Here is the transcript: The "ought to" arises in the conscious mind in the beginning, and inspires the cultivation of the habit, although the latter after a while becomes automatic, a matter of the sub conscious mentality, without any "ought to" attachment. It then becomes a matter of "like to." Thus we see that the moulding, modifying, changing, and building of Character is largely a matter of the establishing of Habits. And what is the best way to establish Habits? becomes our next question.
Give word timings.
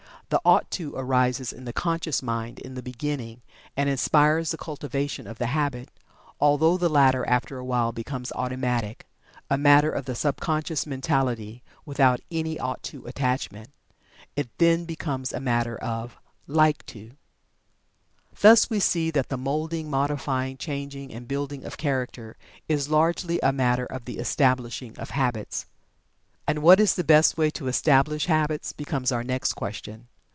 The 0.31 0.39
"ought 0.45 0.71
to" 0.71 0.95
arises 0.95 1.51
in 1.51 1.65
the 1.65 1.73
conscious 1.73 2.23
mind 2.23 2.59
in 2.59 2.75
the 2.75 2.81
beginning, 2.81 3.41
and 3.75 3.89
inspires 3.89 4.51
the 4.51 4.57
cultivation 4.57 5.27
of 5.27 5.39
the 5.39 5.47
habit, 5.47 5.89
although 6.39 6.77
the 6.77 6.87
latter 6.87 7.25
after 7.27 7.57
a 7.57 7.65
while 7.65 7.91
becomes 7.91 8.31
automatic, 8.31 9.05
a 9.49 9.57
matter 9.57 9.91
of 9.91 10.05
the 10.05 10.15
sub 10.15 10.37
conscious 10.39 10.87
mentality, 10.87 11.63
without 11.85 12.21
any 12.31 12.57
"ought 12.57 12.81
to" 12.83 13.05
attachment. 13.07 13.71
It 14.37 14.47
then 14.57 14.85
becomes 14.85 15.33
a 15.33 15.41
matter 15.41 15.75
of 15.77 16.15
"like 16.47 16.85
to." 16.85 17.11
Thus 18.39 18.69
we 18.69 18.79
see 18.79 19.11
that 19.11 19.27
the 19.27 19.37
moulding, 19.37 19.89
modifying, 19.89 20.55
changing, 20.55 21.11
and 21.13 21.27
building 21.27 21.65
of 21.65 21.75
Character 21.75 22.37
is 22.69 22.87
largely 22.87 23.37
a 23.43 23.51
matter 23.51 23.85
of 23.85 24.05
the 24.05 24.17
establishing 24.17 24.97
of 24.97 25.09
Habits. 25.09 25.65
And 26.47 26.59
what 26.63 26.79
is 26.79 26.95
the 26.95 27.03
best 27.03 27.37
way 27.37 27.49
to 27.49 27.67
establish 27.67 28.27
Habits? 28.27 28.71
becomes 28.71 29.11
our 29.11 29.25
next 29.25 29.55
question. 29.55 30.07